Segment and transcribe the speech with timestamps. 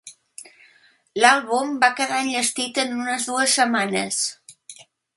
[1.25, 4.23] L'àlbum va quedar enllestit en unes dues setmanes.